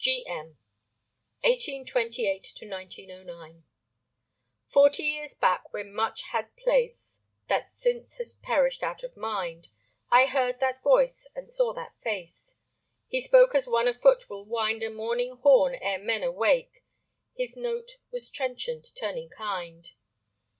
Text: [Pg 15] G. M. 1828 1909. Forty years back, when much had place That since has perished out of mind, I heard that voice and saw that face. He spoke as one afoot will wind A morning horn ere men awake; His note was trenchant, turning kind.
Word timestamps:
[Pg 0.03 0.23
15] 0.25 0.33
G. 0.33 0.33
M. 0.33 0.45
1828 1.41 2.57
1909. 2.63 3.63
Forty 4.67 5.03
years 5.03 5.35
back, 5.35 5.71
when 5.71 5.93
much 5.93 6.23
had 6.31 6.55
place 6.57 7.21
That 7.47 7.69
since 7.69 8.15
has 8.15 8.33
perished 8.33 8.81
out 8.81 9.03
of 9.03 9.15
mind, 9.15 9.67
I 10.09 10.25
heard 10.25 10.59
that 10.59 10.81
voice 10.81 11.27
and 11.35 11.53
saw 11.53 11.71
that 11.73 12.01
face. 12.01 12.55
He 13.09 13.21
spoke 13.21 13.53
as 13.53 13.67
one 13.67 13.87
afoot 13.87 14.27
will 14.27 14.43
wind 14.43 14.81
A 14.81 14.89
morning 14.89 15.37
horn 15.37 15.75
ere 15.75 15.99
men 15.99 16.23
awake; 16.23 16.83
His 17.37 17.55
note 17.55 17.97
was 18.09 18.31
trenchant, 18.31 18.87
turning 18.97 19.29
kind. 19.29 19.91